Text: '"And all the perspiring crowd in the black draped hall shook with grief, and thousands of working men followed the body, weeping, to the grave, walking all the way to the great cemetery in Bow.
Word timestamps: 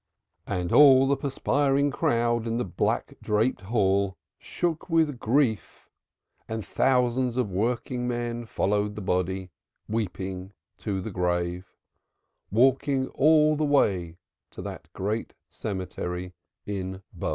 '"And 0.47 0.71
all 0.71 1.05
the 1.05 1.15
perspiring 1.15 1.91
crowd 1.91 2.47
in 2.47 2.57
the 2.57 2.65
black 2.65 3.13
draped 3.21 3.61
hall 3.61 4.17
shook 4.39 4.89
with 4.89 5.19
grief, 5.19 5.91
and 6.47 6.65
thousands 6.65 7.37
of 7.37 7.51
working 7.51 8.07
men 8.07 8.47
followed 8.47 8.95
the 8.95 9.01
body, 9.01 9.51
weeping, 9.87 10.53
to 10.79 11.01
the 11.01 11.11
grave, 11.11 11.75
walking 12.49 13.09
all 13.09 13.55
the 13.55 13.63
way 13.63 14.17
to 14.49 14.63
the 14.63 14.81
great 14.93 15.33
cemetery 15.51 16.33
in 16.65 17.03
Bow. 17.13 17.29